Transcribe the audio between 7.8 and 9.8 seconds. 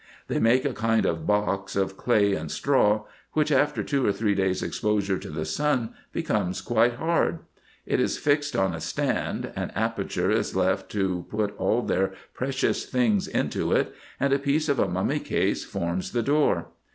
It is fixed on a stand, an